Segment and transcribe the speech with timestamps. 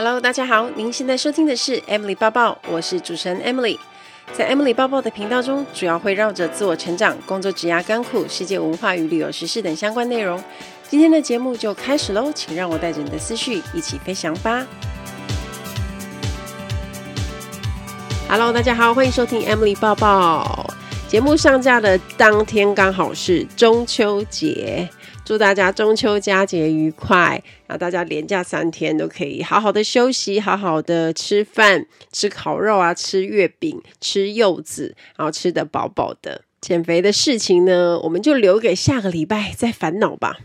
[0.00, 3.76] Hello，大家好，您现在收听的是 Emily 抱抱，我是主持人 Emily。
[4.32, 10.40] 在 Emily 抱抱的频道中，主要会绕着自我成长、工作、职涯、甘苦、世界文化与旅游时事等相关内容。
[10.88, 14.64] 今天的节目就开始喽，请让我带着你的思绪一起飞翔吧。
[18.28, 20.72] Hello，大家好，欢迎收听 Emily 抱抱。
[21.08, 24.88] 节目上架的当天刚好是中秋节。
[25.28, 27.32] 祝大家中秋佳节愉快！
[27.66, 36.40] 然后大家连假三天都可以好好的休息，好好的吃饭，吃烤肉啊，吃月饼，吃柚子，然后吃得饱饱的。
[36.62, 40.38] 减肥的事情呢，我们就留给下个礼拜再烦恼吧。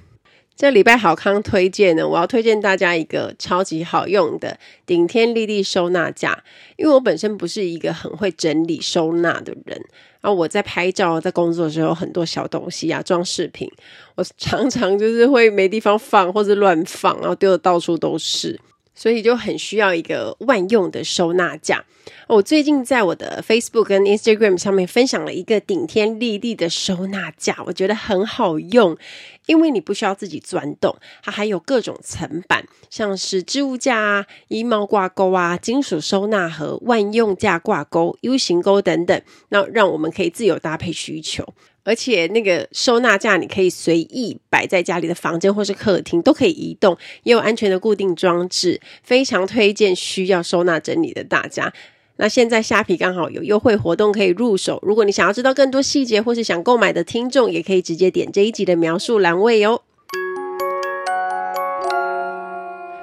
[0.56, 6.44] 这礼拜好康推荐呢，我要推荐大家一个超级好用的顶天立地收纳架，
[6.78, 9.78] 因为我本身不是一个很会整理收纳的人，
[10.22, 13.70] 然后我在拍照、在工作的时候，很多小东西啊、装饰品，
[14.16, 18.60] 我常常就是会没地方放或者乱放，然后丢的到处都是。
[18.96, 21.84] 所以就很需要一个万用的收纳架。
[22.28, 28.98] 我最近在我的 Facebook 跟 Instagram 上面分享了一个顶天立地的收纳架，我觉得很好用，
[29.46, 41.54] 因为你不需要自己钻洞，它还有各种层板，像是置物架啊、衣帽挂钩啊、金属收纳盒、万用架挂钩、U 型钩等等，那让我们可以自由搭配需求。
[41.84, 51.74] 而且那个收纳架，你可以随意摆在家里的房间或是客厅，都可以移动，也有安全的固定装置，非常推荐需要收纳整理的大家。
[52.16, 59.82] 那现在虾皮刚好有优惠活动可以入手，如果你想要知道更多细节或是想购买的听众，也可以直接点这一集的描述栏位哦。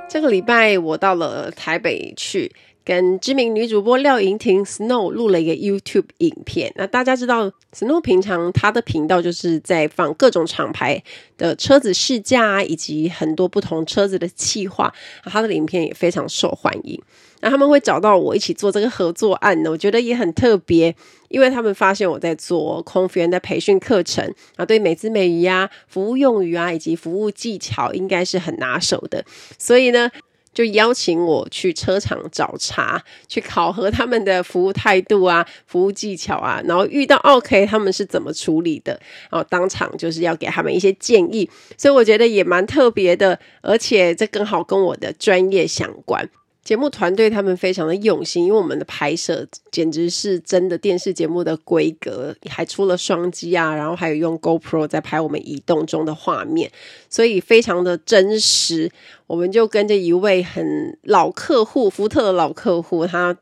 [0.08, 2.50] 这个礼拜我到了台北去。
[2.90, 6.72] 跟知名女主播廖莹婷 Snow 录了一个 YouTube 影片。
[6.74, 11.00] 那大家知道 Snow 平常她的频道就是在放各种厂牌
[11.38, 14.92] 的车子试驾啊，以及很多不同车子的企划。
[15.22, 17.00] 她的影片也非常受欢迎。
[17.42, 20.92] 那他们会找到我一起做这个合作案呢，我觉得也很特别，
[21.28, 29.24] 因为他们发现我在做空服员的培训课程啊，对美姿美仪啊、服务用语啊以及服务技巧应该是很拿手的，
[29.56, 30.10] 所以呢。
[30.52, 39.00] 就邀请我去车厂找茬，去考核他们的服务态度啊、服务技巧啊，然后遇到 OK 他们是怎么处理的，
[39.30, 46.28] 然后当场就是要给他们一些建议，所以我觉得也蛮特别的，而且这刚好跟我的专业相关。
[46.70, 56.70] 节目团队他们非常的用心，因为我们的拍摄简直是真的电视节目的规格，还出了双机啊，然后还有用 GoPro 在拍我们移动中的画面，
[57.08, 58.88] 所以非常的真实。
[59.26, 63.36] 我们就跟着一位很老客户，福特的老客户，他。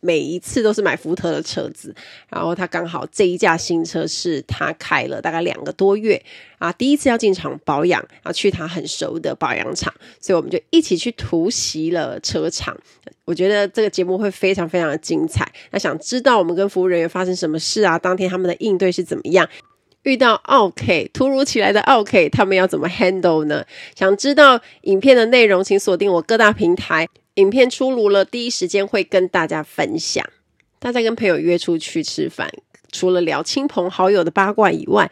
[0.00, 1.94] 每一次都是买福特的车子，
[2.28, 6.22] 然后他刚好这一架新车是他开了大概两个多月
[6.58, 12.76] 啊，第一次要进厂保养，然后去他很熟的保养厂，所以我们就一起去突袭了车厂。
[13.24, 15.50] 我觉得这个节目会非常非常的精彩。
[15.70, 17.98] 那想知道我们跟服务人员发生什么事啊？
[17.98, 19.48] 当天他们的应对是怎么样？
[20.04, 23.64] 遇到 OK 突如其来的 OK，，他们要怎么 handle 呢？
[23.96, 27.08] 想知道影片的内容，请锁定我各大平台。
[27.36, 30.24] 影片出炉了，第一时间会跟大家分享。
[30.78, 32.50] 大家跟朋友约出去吃饭，
[32.90, 35.10] 除了聊亲朋好友的八卦以外，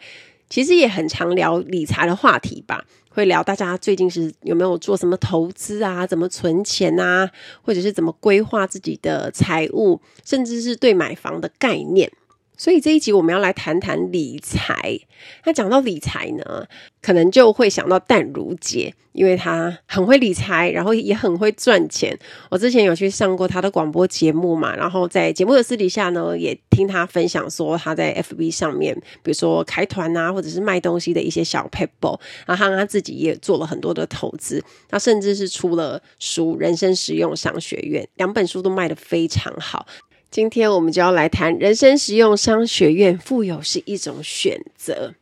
[0.49, 2.85] 其实也很常聊理财的话题吧。
[3.09, 7.29] 会聊大家最近是有没有做什么投资啊，怎么存钱啊，
[7.61, 12.11] 或者是怎么规划自己的财务，甚至是对买房的概念。
[12.57, 14.99] 所以这一集我们要来谈谈理财。
[15.45, 16.65] 那讲到理财呢，
[17.01, 22.15] 可能就会想到淡如姐，因为她很会理财，然后也很会赚钱。
[22.51, 28.93] 我之前有去上过她的广播节目嘛，然后在节目的私底下呢，也听她分享说她在 FB 上面，
[29.23, 32.19] 比如说开团啊，或者是卖东西的一些小撇步。
[32.45, 39.87] 然后她自己也做了很多的投资，她甚至是出了书《人生实用商学院》，两本书都卖得非常好。
[40.35, 43.17] 今天我们就要来谈人生实用商学院。
[43.17, 45.13] 富有是一种选择，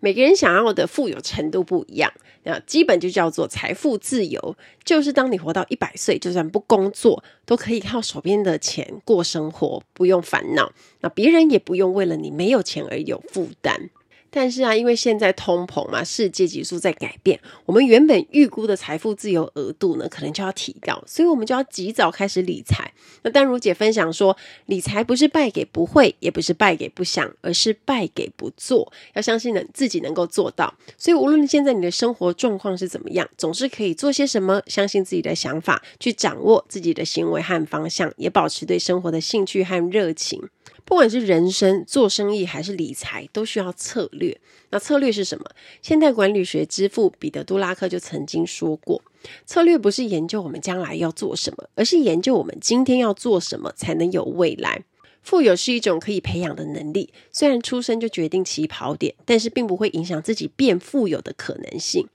[0.00, 2.10] 每个人想要的富有程度不一样。
[2.44, 10.72] 那基本就叫做财富自由，就是当你活到一百岁，就算不工作，都可以靠手边的钱过生活，不用烦恼。
[11.00, 13.90] 那别人也不用为了你没有钱而有负担。
[14.36, 22.92] 但是啊，因为现在通膨嘛，世界急速在改变，我们原本预估的财富自由额度呢，可能就要提高，所以我们就要及早开始理财。
[23.22, 24.36] 那丹如姐分享说，
[24.66, 28.92] 理财不是败给不会，也不是败给不想，而是败给不做。
[29.14, 30.74] 要相信能自己能够做到。
[30.98, 40.42] 所以无论现在你的生活状况是怎么样，总是可以做些什么，相信自己的想法，去掌握自己的行为和方向，也保持对生活的兴趣和热情。
[40.86, 44.40] 不管是人生、做生意还是理财，都需要策略。
[44.70, 45.44] 那策略是什么？
[45.82, 49.02] 现代管理学之父彼得·杜拉克就曾经说过，
[49.44, 54.84] 策略不是研究我们将来要做什么，而是研究我们今天要做什么才能有未来。
[55.22, 62.06] 富有是一种可以培养的能力，虽然出生就决定起跑点，但是并不会影响自己变富有的可能性。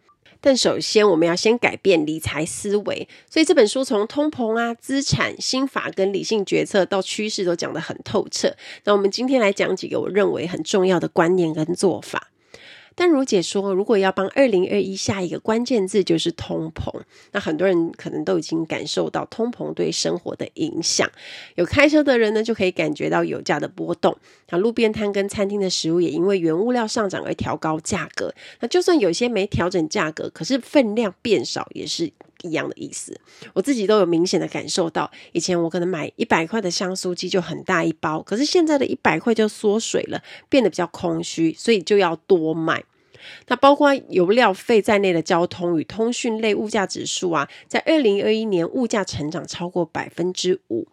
[0.42, 3.08] 但首先，我们要先改变理财思维。
[3.30, 8.54] 所以这本书从通膨啊、资产、新法跟理性决策到趋势都讲得很透彻。
[8.84, 12.31] 那我们今天来讲几个我认为很重要的观念跟做法。
[12.96, 17.02] 但如姐说，如果要帮二零二一下一个关键字就是通膨，
[17.32, 21.10] 那很多人可能都已经感受到通膨对生活的影响。
[21.56, 24.18] 有开车的人呢，就可以感觉到油价的波动。
[24.50, 28.34] 那路边摊跟餐厅的食物也因为原物料上涨而调高价格。
[28.60, 32.12] 那就算有些没调整价格，可是分量变少也是
[32.44, 33.20] 一样的意思。
[33.54, 42.84] 我自己都有明显的感受到，以前我可能买一百块的香酥鸡就很大一包，可是现在的一百块就缩水了，变得比较空虚，所以就要多买。
[43.48, 50.88] 那包括油料费在内的交通与通讯类物价指数啊，在二零二一年物价成长超过百分之五。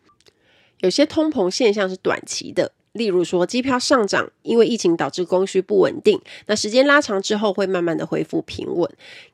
[0.81, 2.73] 有些通膨现象是短期的。
[2.99, 8.91] 例如说，机票上涨，因为疫情导致供需不稳定，那时间拉长之后会慢慢的恢复平稳。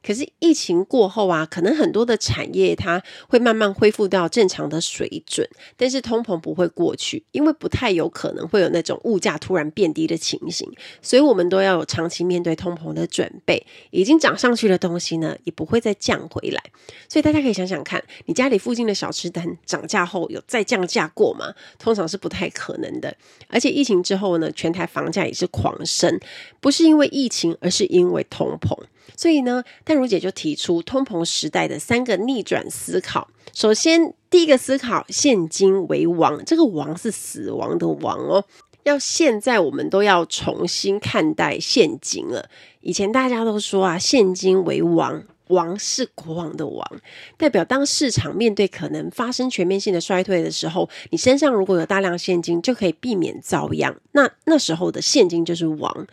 [0.07, 10.71] 可是疫情过后啊，可能很多的产业它会慢慢恢复到正常的水准，但是通膨不会过去，因为不太有可能会有那种物价突然变低的情形，
[11.03, 13.67] 所以我们都要有长期面对通膨的准备。
[13.91, 16.63] 已经涨上去的东西呢，也不会再降回来。
[17.09, 21.55] 所以大家可以想想看，你家里附近的小吃摊涨价后有再降价过吗？
[21.79, 23.17] 通常是不太可能的。
[23.55, 26.19] 而且疫情之后呢，全台房价也是狂升，
[26.61, 28.77] 不是因为疫情，而是因为通膨。
[29.17, 33.29] 所以呢，淡如姐就提出通膨时代的三个逆转思考。
[33.53, 38.45] 首先，第一个思考，现金为王，这个王是死亡的王哦。
[38.83, 42.51] 要现在我们都要重新看待现金了。
[42.81, 45.23] 以前大家都说啊，现金为王。
[45.49, 46.87] 王是国王的王，
[47.37, 53.94] 代表当市场面对可能发生全面性的衰退的时候，你身上如果有大量现金，就可以避免遭殃。
[54.12, 56.06] 那那时候的现金就是王。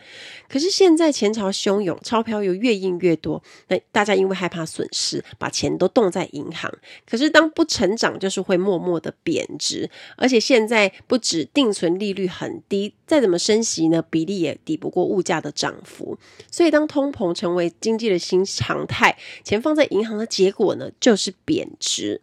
[0.48, 6.70] 可是现在钱潮汹涌，钞票又越印越多，那大家因为害怕损失，把钱都冻在银行。
[7.08, 9.88] 可是当不成长，就是会默默的贬值。
[10.16, 16.18] 而且现在不止定存利率很低，再怎么升息呢，比例也抵不过物价的涨幅。
[16.50, 22.20] 所以当通膨成为经济的新常态，钱放在银行的结果呢，就是贬值。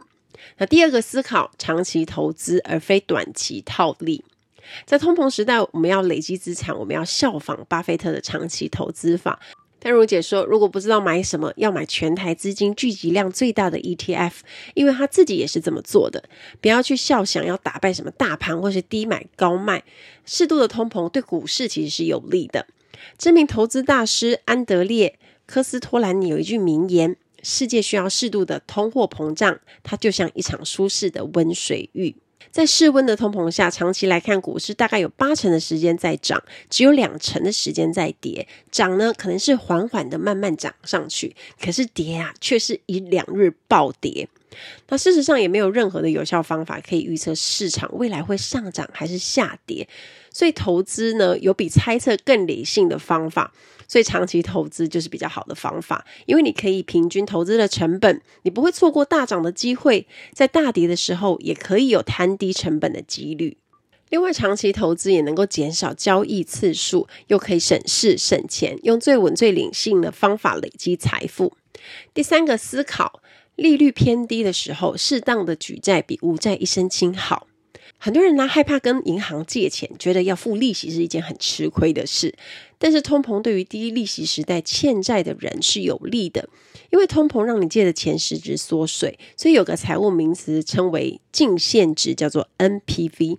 [0.57, 4.23] 那第二个思考，长期投资而非短期套利。
[4.85, 9.39] 在通膨时代，我们要累积资产，我们要效仿巴菲特的长期投资法。
[9.79, 14.33] 但如姐说，如果不知道买什么，要买全台资金聚集量最大的 ETF，
[14.73, 16.23] 因为他自己也是这么做的。
[16.61, 19.83] 不要去笑，想要打败什么大盘或是低买高卖。
[20.25, 22.67] 适度的通膨对股市其实是有利的。
[23.17, 25.17] 知名投资大师安德烈。
[25.49, 32.15] 科斯托兰尼有一句名言：“世界需要适度的通货膨胀，它就像一场舒适的温水浴。”
[32.51, 38.47] 在室温的通膨下，长期来看，股市大概有八成的时间在涨，只有两成的时间在跌。
[38.69, 44.29] 涨呢，可能是缓缓的慢慢涨上去，可是跌啊，却是一两日暴跌。
[44.89, 49.87] 那事实上也没有任何的有效方法可以预测市场未来会上涨还是下跌。
[50.31, 53.51] 所以投资呢，有比猜测更理性的方法。
[53.89, 63.57] 所以长期投资就是比较好的方法，因为你可以平均投资的成本，你不会错过大涨的机会，在大跌的时候也可以有摊低成本的几率。
[64.09, 71.53] 另外，长期投资也能够减少交易次数，又可以省事省钱，用最稳最灵性的方法累积财富。
[72.13, 73.21] 第三个思考，
[73.55, 77.48] 利率偏低的时候，适当的举债比无债一身轻好。
[78.01, 82.33] 很多人呢，害怕跟银行借钱，觉得要付利息是一件很吃亏的事。
[82.77, 86.47] 但是通膨对于低利息时代欠债的人是有利的，
[86.91, 93.37] 因为通膨让你借的钱实质缩水，所以有个财务名词称为净现值，叫做 NPV。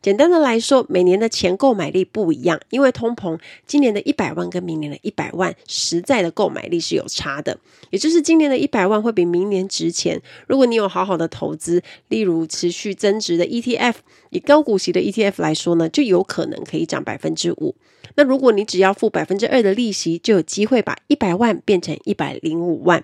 [0.00, 7.58] 简单的来说，每年的钱购买力不一样，因为通膨，今年的一百万跟明年的一百万实在的购买力是有差的。
[7.90, 10.20] 也就是今年的一百万会比明年值钱。
[10.46, 13.94] 如果你有好好的投资，例如持续增值的 ETF，
[14.30, 17.74] 以高股息的 ETF 来说呢，就有可能可以涨百分之五。
[18.14, 23.02] 那如果你只要付百分之二的利息，就有机会把一百万变成一百零五万。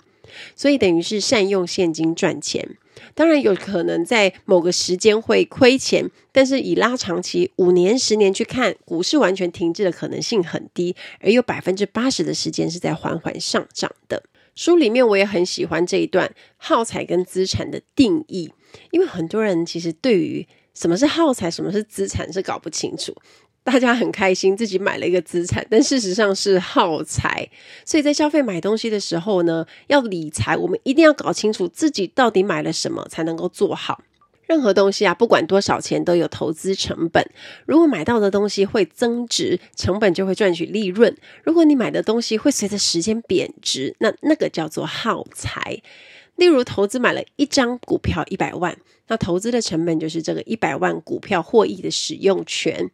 [0.56, 2.76] 所以等于是善用现金赚钱。
[3.14, 14.22] 当然有可能在某个时间会亏钱，但是以拉长期五年、十年去看，股市完全停滞的可能性很低，而有百分之八十的时间是在缓缓上涨的。
[14.54, 18.52] 书里面我也很喜欢这一段耗材跟资产的定义，
[18.90, 23.14] 因为很多人其实对于什么是耗材、什么是资产是搞不清楚。
[23.64, 27.48] 大家很开心自己买了一个资产，但事实上是耗材。
[27.84, 34.02] 所以在消费买东西的时候呢，要理财，我们一定要搞清楚自己到底买了什么，才能够做好。
[34.46, 37.24] 任何东西啊，不管多少钱，都有投资成本。
[37.64, 41.10] 如果买到的东西会增值，成本就会赚取利润；
[41.42, 45.80] 如果你买的东西会随着时间贬值，那那个叫做耗材。
[46.36, 48.76] 例如，投资买了一张股票一百万，
[49.08, 52.90] 那投资的成本就是这个一百万股票获益的使用权。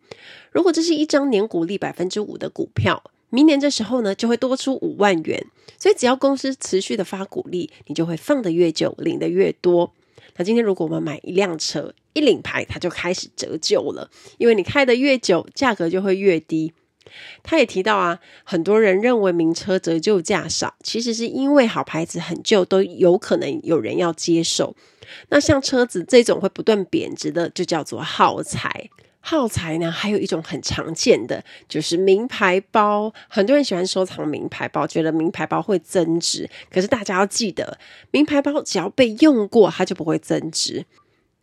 [0.52, 5.47] 如果这是一张年股利百分之五的股票，明年这时候呢，就会多出五万元。
[5.78, 9.92] 所以，只要公司持续的发股利，你就会放得越久，领得越多。
[10.37, 16.73] 那今天如果我们买一辆车，一领牌它就开始折旧了，因为你开得越久，价格就会越低。
[17.42, 24.75] 他也提到啊，很多人认为名车折旧价少，其实是因为好牌子很旧，都有可能有人要接受。
[25.30, 28.88] 那像车子这种会不断贬值的，就叫做耗材。
[29.23, 33.12] 耗材呢，还有一种很常见的，就是名牌包。
[33.28, 36.49] 很多人喜欢收藏名牌包，觉得名牌包会增值。
[36.71, 37.78] 可是大家要记得，
[38.12, 40.87] 名牌包只要被用过，它就不会增值。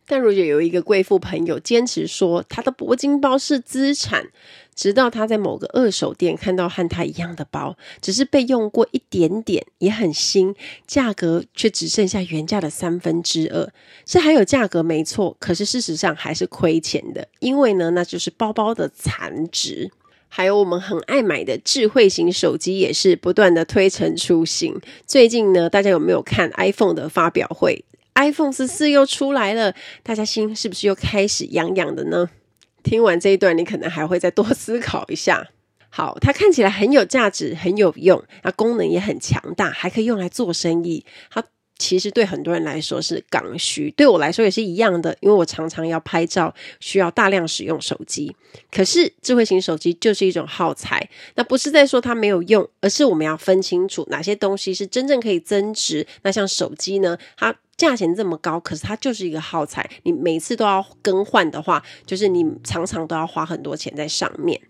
[0.08, 4.26] 但如果有一个贵妇朋友坚持说，她的铂金包是资产，
[4.74, 10.54] 直到她在某个二手店看到和她一样的包，只是被用过一点点，也很新，
[10.86, 13.70] 价格却只剩下原价的三分之二，
[14.06, 19.90] 是还有价格没错，可是事实上还是亏钱的，因为呢，那就是包包的残值。
[20.30, 24.78] 还有我们很爱买的智慧型手机，也是不断的推陈出新。
[25.06, 27.82] 最近呢，大家有没有看 iPhone 的发表会
[28.18, 29.72] ？iPhone 十四又出来了，
[30.02, 32.28] 大家心是不是又开始痒痒的呢？
[32.82, 35.48] 听完这一段，你可能还会再多思考一下。
[35.88, 41.04] 好，它看起来很有价值，很有用，那功能也很强大，还可以用来做生意。
[41.30, 41.42] 它
[41.78, 48.34] 其实对很多人来说是刚需，对我来说也是一样的，因为我常常要拍照，需要大量使用手机。
[48.70, 56.06] 可是智慧型手机就是一种耗材，那不是在说它没有用，而是我们要分清楚哪些东西是真正可以增值。
[56.22, 59.88] 那像手机呢，它价钱这么高，可是它就是一个耗材。
[60.02, 64.60] 你每次都要更换的话，就是你常常都要花很多钱在上面。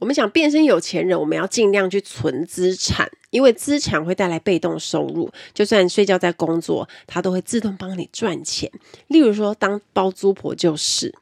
[0.00, 5.30] 我们想变身有钱人，我们要尽量去存资产，因为资产会带来被动收入。
[5.54, 8.70] 就算睡觉在工作，它都会自动帮你赚钱。
[9.06, 11.14] 例如说，当包租婆就是。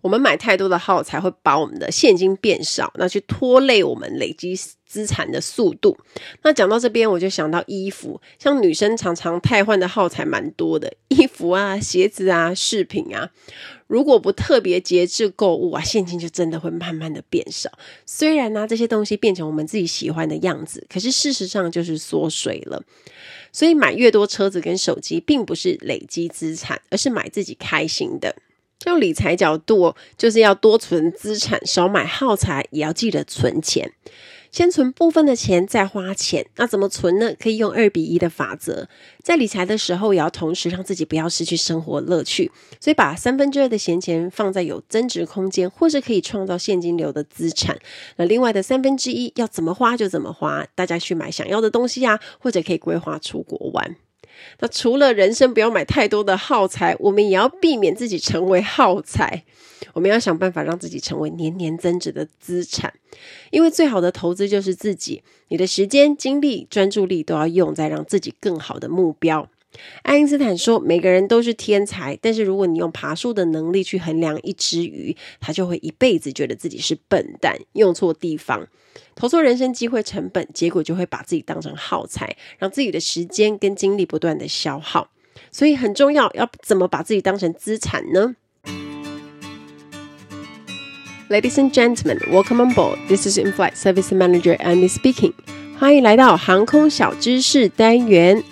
[0.00, 5.96] 我们买太多的耗材会把我们的现金变少，那去拖累我们累积资产的速度。
[6.42, 13.30] 那讲到这边，我就想到衣服，像女生常常太换的耗材蛮多的，衣服啊、鞋子啊、饰品啊，
[13.86, 17.70] 如果不特别节制购物啊，现金就真的会慢慢的变少。
[18.06, 22.82] 虽然呢、啊，这些东西变成我们自己喜欢的样子，可是事实上就是缩水了。
[23.52, 28.34] 所以买越多车子跟手机，并不是累积资产，而是买自己开心的。
[28.86, 33.92] 用理财角度，就是要多存资产，少买耗材，也要记得存钱。
[34.50, 36.44] 先存部分的钱，再花钱。
[36.56, 37.32] 那怎么存呢？
[37.38, 38.88] 可以用二比一的法则。
[39.22, 42.50] 在理财的时候，也要同时让自己不要失去生活乐趣。
[42.80, 47.78] 所以，把三分之二的闲钱放在有增值空间，或是可以创造现金流的资产。
[48.16, 50.66] 那另外的三分之一要怎么花就怎么花。
[50.74, 53.94] 大家去买想要的东西啊，或者可以规划出国玩。
[54.60, 59.44] 那除了人生不要买太多的耗材，我们也要避免自己成为耗材。
[59.92, 62.92] 我们要想办法让自己成为年年增值的资产，
[63.50, 65.22] 因为最好的投资就是自己。
[65.48, 69.48] 你的时间、精力、专注力都要用在让自己更好的目标。
[70.02, 78.66] 爱因斯坦说：“每个人都是天才，但是如果你用爬树的能力去衡量一只鱼，他就会一辈子觉得自己是笨蛋，用错地方，
[79.14, 85.08] 投错人生机会成本，结果就会把自己当成耗材，让自己的时间跟精力不断的消耗。
[85.52, 88.34] 所以很重要，要怎么把自己当成资产呢
[91.30, 92.98] ？”Ladies and gentlemen, welcome on board.
[93.06, 95.32] This is in-flight service manager Andy speaking.
[95.78, 98.42] 欢迎来到航空小知识单元。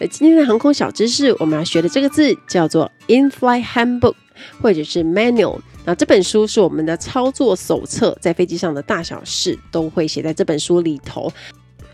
[0.00, 4.14] 那今天的航空小知识，我们要学的这个字叫做 In-Flight Handbook，
[4.62, 5.58] 或者是 Manual。
[5.84, 11.32] 那这本书是我们的操作手册，在飞机上的大小事都会写在这本书里头。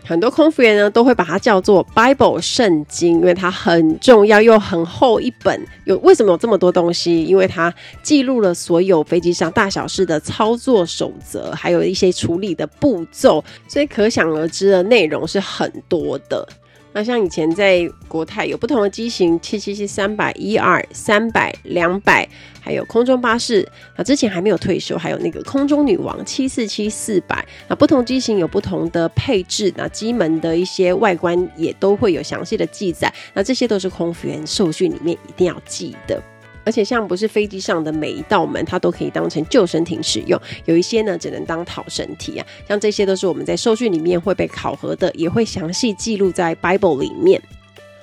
[0.03, 5.59] 很多空服员呢都会把它叫做 Bible 圣经，因为它很重要又很厚一本。
[5.85, 7.23] 有为什么有这么多东西？
[7.23, 16.47] 因为它记录了所有飞机上大小事的操作守则，还有一些处理的步骤，所以可想而知的内容是很多的。
[16.95, 22.25] 那像以前在国泰有不同的机型，七七七、三百、一二、三百、两百，
[22.61, 23.67] 还有空中巴士。
[23.97, 27.45] 那之前还没有退休，还有那个空中女王七四七、四百。
[27.67, 33.13] 那不同机型有不同的配置，那机门的一些外观也都会有详细的记载。
[33.33, 36.23] 那这些都是空服员受训里面一定要记的。
[36.65, 42.45] 而且像不是飞机上的每一道门，它都可以当成救生艇使用，有一些呢只能当逃生梯啊。
[42.67, 47.41] 像这些都是我们在受训里面会被考核的，也会详细记录在 Bible 里面。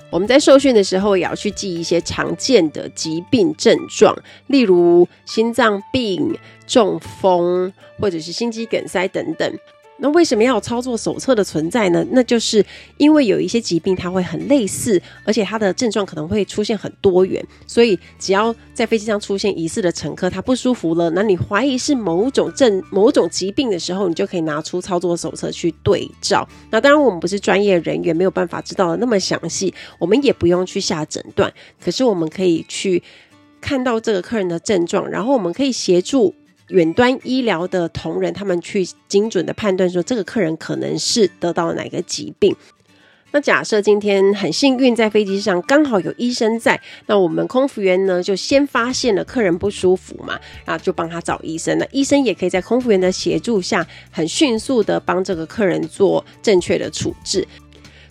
[0.09, 4.15] 我们在受训的时候也要去记一些常见的疾病症状，
[4.45, 9.51] 例如心脏病、中风或者是心肌梗塞等等。
[9.97, 12.05] 那为什么要有操作手册的存在呢？
[12.11, 12.65] 那就是
[12.97, 26.45] 因为有一些疾病它会很类似，而且它的症状可能会出现很多元，所以只要在飞机上出现疑似的乘客他不舒服了，那你怀疑是某种症、某种疾病的时候，你就可以拿出操作手册去对照。
[26.69, 33.01] 那当然我们不是专业人员，没有办法知道的那么详细，我们也不用去下诊断，可是我们可以去
[33.61, 36.35] 看到这个客人的症状，然后我们可以协助。
[36.69, 42.55] 远端医疗的同仁，他们去精准的判断说，这个客人可能是得到了哪个疾病。
[43.35, 51.75] 那假设今天很幸运，在飞机上刚好有医生在，那我们空服员呢就先发现了客人不舒服嘛，然后就帮他找医生。
[51.79, 57.47] 那医生也可以在空服员的协助下，很迅速的帮这个客人做正确的处置。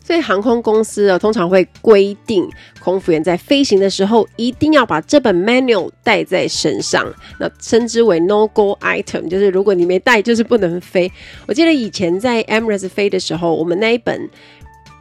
[0.05, 2.49] 所以航空公司啊，通常会规定
[2.81, 7.07] 空服员在飞行的时候一定要把这本 manual 带在身上，
[7.39, 11.11] 那称之为 no go item，就是如果你没带，就是不能飞。
[11.47, 14.29] 我记得以前在 Emirates 飞的时候，我们那一本。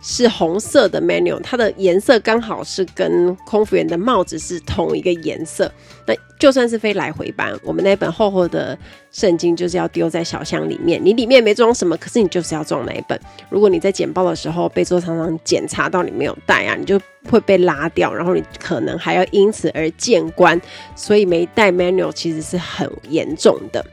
[0.02, 5.72] 是红色的 manual，它的颜色刚好是跟空服员的帽子是同一个颜色。
[6.08, 8.76] 那就算是飞来回班，我们那本厚厚的
[9.12, 11.00] 圣经就是要丢在小箱里面。
[11.04, 13.20] 你里面没装什么，可是你就是要装那一本。
[13.50, 20.60] 如果你在简报的时候被座舱长检查到你没有带啊，你就会被拉掉，然后你可能还要因此而见官。
[20.96, 23.86] 所以没带 manual 其实是很严重的。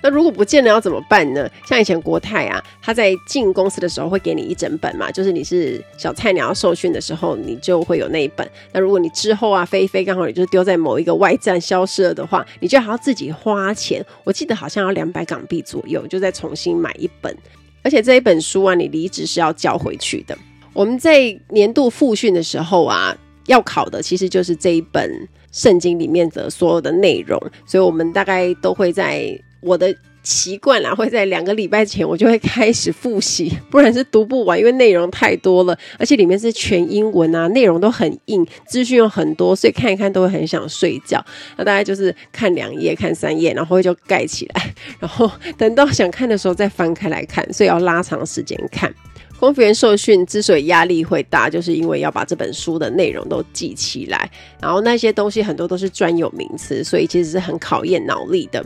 [0.00, 1.50] 那如果不见了要怎么办呢？
[1.66, 8.48] 像以前国泰啊，他在进公司的时候会给你一整本嘛，就是你是小菜鸟要受训的时候，你就会有那一本。
[8.72, 14.04] 那如果你之后啊飞一飞，刚好你就丢在某一个外站消失了的话，你就还要自己花钱。
[14.22, 17.36] 我记得好像要两百港币左右，就再重新买一本。
[17.82, 20.38] 而且这一本书啊，你离职是要交回去的。
[20.72, 27.36] 我们在年度复训的时候啊，要考的其实就是这一本圣经里面的所有的内容，
[27.66, 29.36] 所以我们大概都会在。
[29.60, 41.24] 我的习惯啦，会在两个礼拜前我就会开始复习， 不然是读不完，因为内容太多了，而且里面是全英文啊，内容都很硬，资讯又很多，所以看一看都会很想睡觉。
[41.56, 48.92] 那大概就是看两页、看三页，然后就盖起来，然后等到想看的时候再翻开来看，所以要拉长时间看。
[49.40, 54.28] 空服员受训之所以压力会大，就是因为要把这本书的内容都记起来，
[54.60, 58.64] 然后那些东西很多都是专有名词，所以其实是很考验脑力的。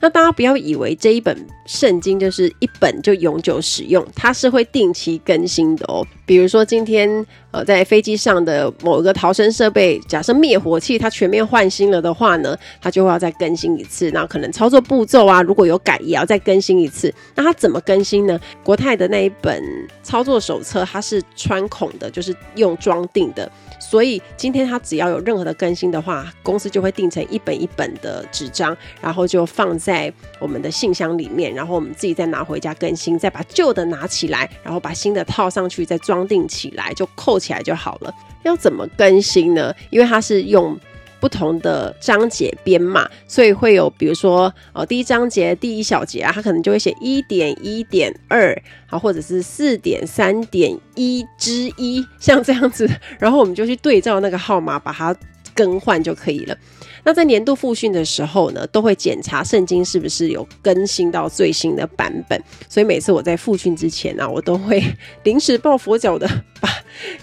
[0.00, 6.06] 那大家不要以为这一本圣经就是一本就永久使用，它是会定期更新的哦。
[6.24, 14.10] 比如说今天呃在飞机上的某一个逃生设备，假设灭火器它全面换新了的话呢，它就会要再更新一次。
[14.12, 17.12] 那可能操作步骤啊，如果有改也要再更新一次。
[17.34, 18.40] 那它怎么更新呢？
[18.64, 19.62] 国泰的那一本
[20.02, 23.50] 操作手册它是穿孔的，就是用装订的。
[23.92, 38.10] 所以今天它只要有任何的更新的话，公司就会订成一本一本的纸张，然后就放在我们的信箱里面，然后我们自己再拿回家更新，再把旧的拿起来，然后把新的套上去，再装订起来，就扣起来就好了。
[38.44, 39.74] 要怎么更新呢？
[39.90, 40.74] 因为它是用。
[41.22, 55.14] 不同的章节编码，所以会有比如说哦，第一章节第一小节啊，它可能就会写一点一点二，啊，或者是四点三点一之一，像这样子， 然后我们就去对照那个号码，把它
[55.54, 56.58] 更换就可以了。
[57.04, 62.40] 那在年度复训的时候呢，都会检查圣经是不是有更新到最新的版本。
[62.68, 64.82] 所以每次我在复训之前呢、啊，我都会
[65.24, 66.28] 临时抱佛脚的
[66.60, 66.68] 把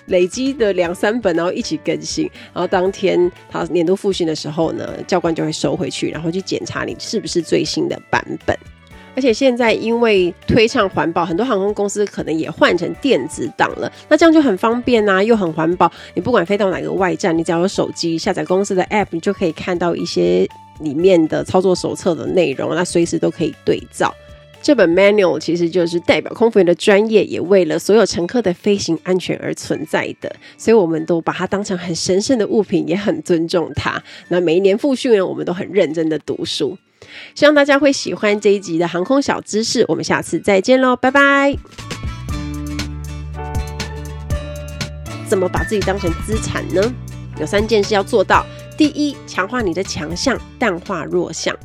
[0.08, 2.30] 累积的两三本然后一起更新。
[2.54, 8.58] 然后当天他年度复训的时候呢，教官就会收回去，然后去检查你是不是最新的版本。
[9.20, 13.92] 而且现在因为推倡环保，很多航空公司可能也换成电子档了。
[14.08, 15.92] 那这样就很方便啊，又很环保。
[16.14, 20.48] 你不管飞到哪个外站，你只要有手机下载公司的 App，你就可以看到一些
[20.80, 24.16] 里面的操作手册的内容，那随时都可以对照。
[24.62, 30.34] 这本 Manual 其实就是代表空服员的专业，也为了所有乘客的飞行安全而存在的。
[30.58, 34.02] 所以我们都把它当成很神圣的物品，也很尊重它。
[34.30, 36.78] 那每一年复训呢，我们都很认真的读书。
[37.36, 41.56] 希望大家会喜欢这一集的航空小知识，我们下次再见喽，拜拜。
[45.28, 46.82] 怎么把自己当成资产呢？
[47.40, 48.46] 有三件事要做到。
[48.78, 51.56] 第一，强化你的强项，淡化弱项。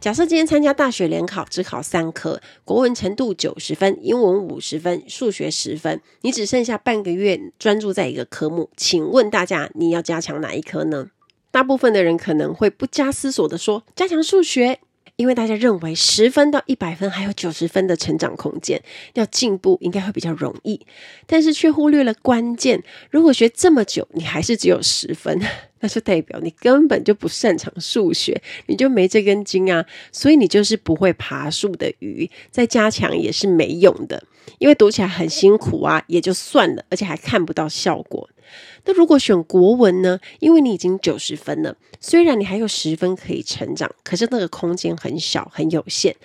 [0.00, 11.08] 假设今天参加大学联考，只考三科，国文程度九十分，英文五十分，数学十分，你只剩下半个月专注在一个科目，请问大家，你要加强哪一科呢？
[11.50, 14.80] 大部分的人可能会不加思索地说：“加强数学。”
[15.18, 18.80] 因为大家认为十分到一百分还有九十分的成长空间，
[19.14, 20.80] 要进步应该会比较容易，
[21.26, 22.80] 但是却忽略了关键。
[23.10, 25.36] 如果学这么久，你还是只有十分，
[25.80, 29.84] 那就代表你根本就不擅长数学，你就没这根筋啊！
[30.12, 34.22] 所以你就是不会爬树的鱼，再加强也是没用的，
[34.58, 38.30] 因为读起来很辛苦啊，也就算了，而且还看不到效果。
[38.84, 40.18] 那如果选国文呢？
[40.40, 46.16] 因为你已经九十分了，虽然你还有十分可以成长，可是那个空间很小，很有限。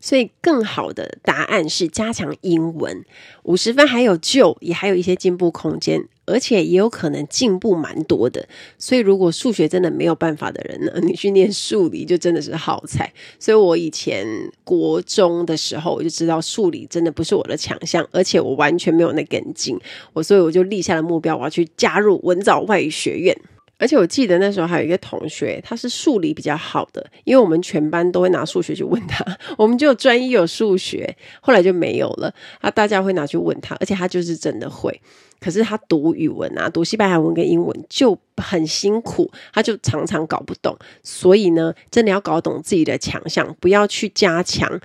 [0.00, 3.04] 所以更好的答案是加强英文，
[3.44, 6.08] 五十分还有救，也还有一些进步空间。
[6.26, 8.46] 而且也有可能进步蛮多的，
[8.78, 13.12] 所以如果数学真的没有办法的人呢， 你去念数理就真的是耗材。
[13.38, 14.26] 所以我以前
[14.64, 19.78] 国中的时候，我就知道数理真的不是我的强项，而且我完全没有那根筋。
[20.12, 23.36] 我所以我就立下了目标，我要去加入文藻外语学院。
[23.78, 29.24] 而且我记得那时候还有一个同学，他是数理比较好的，因为我们全班都会拿数学去问他，
[29.58, 32.32] 我们就专一有数学，后来就没有了。
[32.60, 35.00] 啊，大家会拿去问他，而且他就是真的会。
[35.38, 40.74] 可是他读语文啊，读西班牙文跟英文就很辛苦，他就常常搞不懂。
[41.02, 44.80] 所以呢，真的要搞懂自己的强项，不要去加强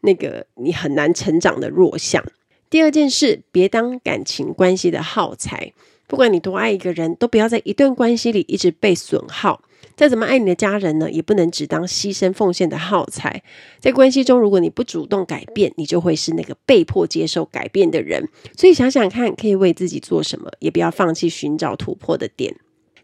[0.00, 2.24] 那个你很难成长的弱项。
[2.68, 5.72] 第二件事，别当感情关系的耗材。
[6.12, 9.62] 不管你多爱一个人，都不要在一段关系里一直被损耗。
[9.96, 13.42] 再怎么爱你的家人呢，也不能只当牺牲奉献的耗材。
[13.80, 18.28] 在关系中，如果你不主动改变，你就会是那个被迫接受改变的人。
[18.54, 22.56] 所以想想看，可以为自己做什么，也不要放弃寻找突破的点。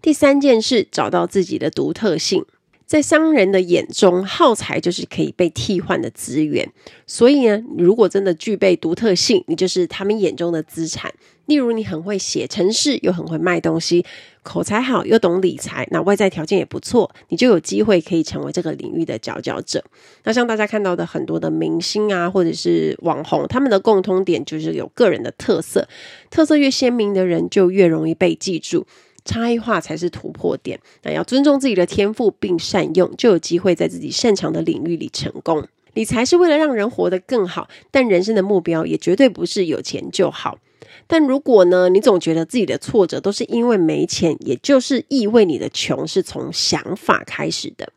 [0.03, 2.45] 第三件事，找到自己的独特性。
[2.89, 6.67] 在商人的眼中，耗材就是可以被替换的资源。
[7.07, 11.13] 所以呢，如果真的具备独特性，你就是他们眼中的资产。
[11.45, 14.07] 例如，你很会写程式，又很会卖东西，
[14.43, 19.85] 口才好，又懂理财，那外在条件也不错，你就有机会可以成为这个领域的佼佼者。
[20.25, 25.87] 那像大家看到的很多的明星啊，或者是网红，他们的共通点就是有个人的特色，
[26.31, 28.87] 特色越鲜明的人就越容易被记住。
[29.29, 30.81] 差异化才是突破点。
[31.03, 35.69] 那要尊重自己的天赋并善用，就有机会在自己擅长的领域里成功。
[35.93, 40.59] 理财是为了让人活得更好，但人生的目标也绝对不是有钱就好。
[41.07, 47.93] 但如果呢，你总觉得自己的挫折都是因为没钱，也就是意味你的穷是从想法开始的。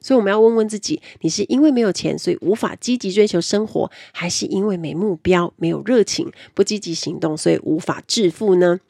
[0.00, 8.80] 所以我们要问问自己：你是因为没有钱，所以无法积极追求生活，还是因为没目标、没有热情、不积极行动，所以无法致富呢？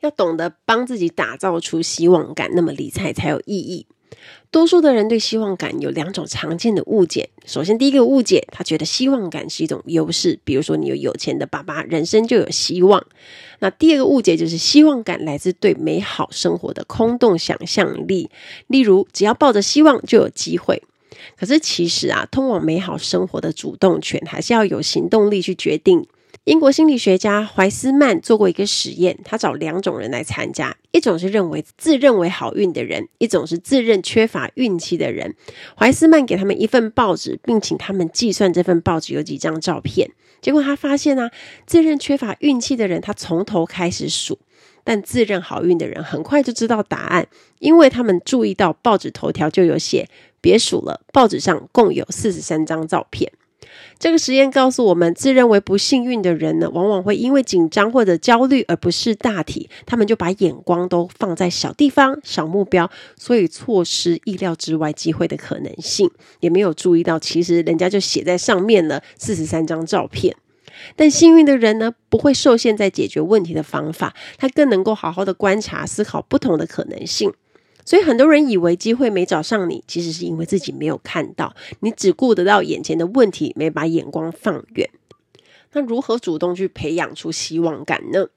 [0.00, 3.86] 要懂得帮自己打造出希望感，那么理财才有意义。
[4.50, 7.30] 多数的人对希望感有两种常见的误解。
[7.46, 13.06] 首先，第一个误解，他觉得希望感是一种优势，比如说你有有钱的爸爸，人生就有希望。
[13.60, 18.28] 那第二个误解就是希望感来自对美好生活的空洞想象力，
[18.66, 20.82] 例如只要抱着希望就有机会。
[21.36, 26.04] 可是其实啊，通往美好生活的主动权还是要有行动力去决定。
[26.44, 35.36] 英国心理学家怀斯曼做过一个实验，他找两种人来参加，一种是认为自认为好运的人，一种是自认缺乏运气的人。
[35.76, 40.10] 怀斯曼给他们一份报纸，并请他们计算这份报纸有几张照片。
[40.40, 41.30] 结果他发现啊，
[41.66, 44.38] 自认缺乏运气的人，他从头开始数；
[44.82, 50.08] 但自认好运的人很快就知道答案，因为他们注意到报纸头条就有写
[50.40, 53.30] ：“别数了，报纸上共有四十三张照片。”
[54.00, 66.10] 这个实验告诉我们，自认为不幸运的人呢，往往会因为紧张或者焦虑而不识大体，他们就把眼光都放在小地方、小目标，所以错失意料之外机会的可能性，
[66.40, 70.34] 也没有注意到其实人家就写在上面了四十三张照片。
[70.96, 77.30] 但幸运的人呢，不会受限在解决问题的方法，他更能够好好的观察、思考不同的可能性。
[77.90, 84.88] 所以很多人以为机会没找上你，其实是因为自己没有看到，你只顾得到眼前的问题，没把眼光放远。
[85.72, 88.28] 那如何主动去培养出希望感呢？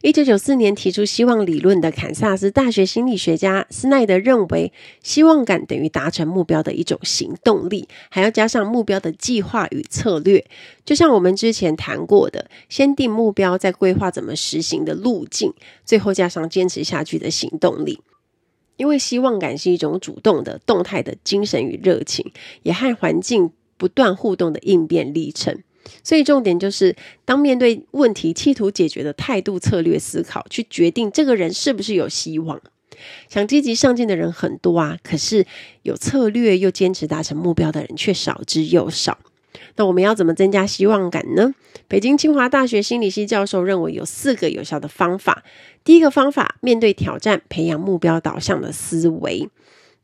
[0.00, 10.42] 一九九四年提出希望理论的堪萨斯大学心理学家斯奈德认为，希望感等于达成目标的一种行动力，还要加上目标的计划与策略。
[10.86, 15.52] 就像我们之前谈过的，先定目标，再规划怎么实行的路径，
[15.84, 18.00] 最后加上坚持下去的行动力。
[18.76, 22.32] 因为希望感是一种主动的、动态的精神与热情，
[22.62, 25.62] 也和环境不断互动的应变历程。
[26.02, 32.60] 所以重点就是，当面对问题企图解决的态度、策略思考，去决定这个人是不是有希望。
[33.28, 35.46] 想积极上进的人很多啊，可是
[35.82, 39.18] 有策略又坚持达成目标的人却少之又少。
[39.76, 41.54] 那我们要怎么增加希望感呢？
[41.88, 45.42] 北京清华大学心理系教授认为有四个有效的方法。
[45.84, 49.48] 第一个方法，面对挑战，培养目标导向的思维。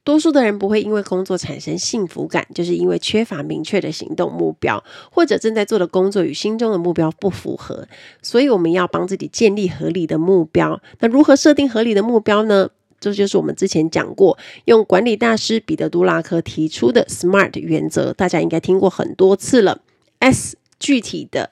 [0.02, 7.86] 多数的人不会因为工作产生幸福感，就是因为缺乏明确的行动目标，或者正在做的工作与心中的目标不符合。
[8.22, 10.80] 所以我们要帮自己建立合理的目标。
[11.00, 12.70] 那如何设定合理的目标呢？
[13.00, 19.80] 这就是我们之前讲过，用管理大师彼得·杜拉克提出的 SMART 原则，大家应该听过很多次了。
[20.18, 21.50] S 具体的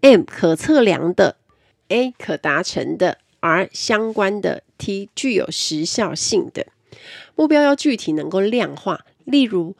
[0.00, 1.36] ，M 可测量的
[1.88, 6.68] ，A 可达成的，R 相关的，T 具有时效性的。
[7.34, 9.04] 目标要具体，能够量化。
[9.24, 9.74] 例如，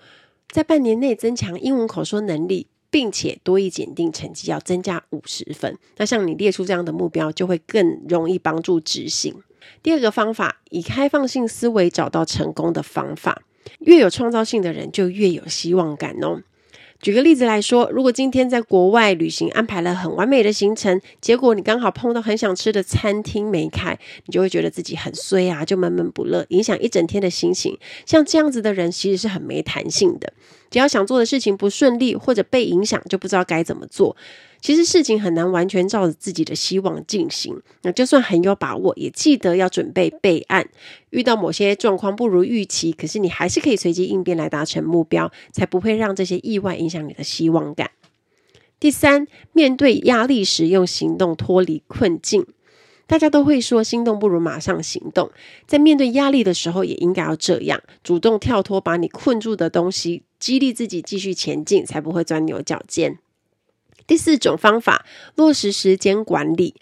[0.50, 5.78] 在半年内增强英文口说能力，并且多益检定成绩要增加五十分。
[5.96, 9.34] 那像你列出这样的目标，就会更容易帮助执行。
[9.82, 13.42] 第二个方法，以开放性思维找到成功的方法。
[13.80, 16.42] 越有创造性的人，就越有希望感哦。
[17.02, 27.78] 举个例子来说，如果今天在国外旅行安排了很完美的行程，结果你刚好碰到很想吃的餐厅没开，你就会觉得自己很衰啊，就闷闷不乐，影响一整天的心情。
[28.06, 30.32] 像这样子的人，其实是很没弹性的。
[30.70, 34.16] 只要想做的事情不顺利或者被影响，就不知道该怎么做。
[34.60, 40.68] 其实事情很难完全照着自己的希望进行，那就算很有把握，也记得要准备备案。
[41.10, 47.90] 遇到某些状况不如预期，可是你还是可以随机应变来达成目标，才不会让这些意外影响你的希望感。
[48.80, 52.46] 第三，面对压力时用行动脱离困境。
[53.06, 55.30] 大家都会说，心动不如马上行动，
[55.64, 63.18] 在面对压力的时候，也应该要这样，主动跳脱把你困住的东西，激励自己继续前进，才不会钻牛角尖。
[64.06, 66.74] 第四种方法，落实时间管理。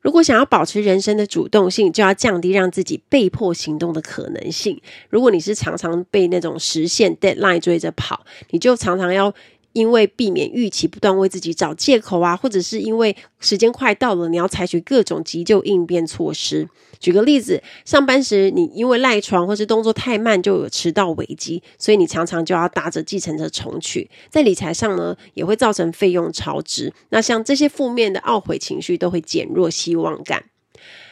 [0.00, 4.80] 如果想要保持人生的主动性，就要降低让自己被迫行动的可能性。
[5.08, 9.34] 如果你是常常被那种时限 deadline 追着跑，你就常常要。
[9.74, 16.68] 因为避免预期，不断为自己找借口啊，或者是因为时间快到了，你要采取各种急救应变措施。
[17.00, 24.08] 举个例子，上班时你因为赖床或是动作太慢，就有迟到危机，所以你常常就要搭着计程车重去。
[24.30, 26.92] 在理财上呢，也会造成费用超支。
[27.08, 30.44] 那像这些负面的懊悔情绪，都会减弱希望感。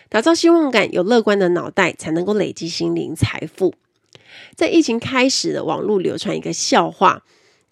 [0.09, 3.75] 打造希望感，有乐观的脑袋，才能够累积心灵财富。
[4.55, 7.25] 在疫情开始的网络流传一个笑话。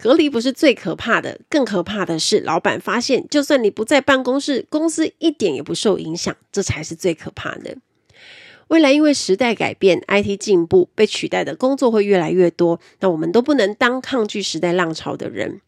[0.02, 7.76] 隔离不是最可怕的，更可怕的是老板发现，就算你不在办公室，公司一点也不受影响，这才是最可怕的。
[8.68, 15.60] 未来因为时代改变，IT 进步，被取代的工作会越来越多，那我们都不能当抗拒时代浪潮的人。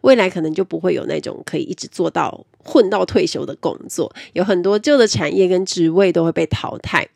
[0.00, 7.08] 未来可能就不会有那种可以一直做到混到退休的工作，有很多旧的产业跟职位都会被淘汰。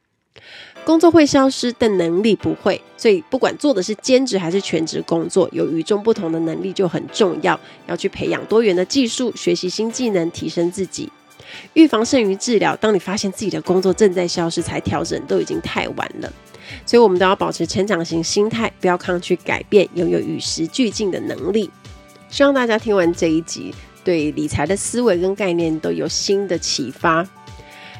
[0.88, 7.60] 工作会消失，但能力不会，所以不管做的是兼职还是全职工作，有与众不同的能力就很重要。
[7.86, 11.12] 要去培养多元的技术，学习新技能，提升自己。
[11.74, 12.74] 预防胜于治疗。
[12.76, 16.32] 当你发现自己的工作正在消失，才调整都已经太晚了。
[16.86, 21.70] 所以，我们都要保持成长型心态，不要抗拒改变，拥有与时俱进的能力。
[22.30, 27.28] 希望大家听完这一集，对理财的思维跟概念都有新的启发。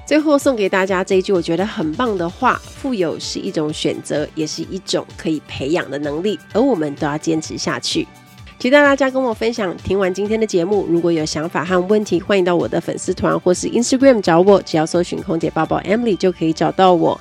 [0.09, 8.09] 最后送给大家这一句我觉得很棒的话：富有是一种选择，也是一种可以培养的能力，而我们都要坚持下去。
[8.59, 9.77] 期待大家跟我分享。
[9.77, 17.21] 听完今天的节目，如果有想法和问题，欢迎到我的粉丝团或是 Instagram 找我，只要搜寻“空姐抱抱 Emily” 就可以找到我。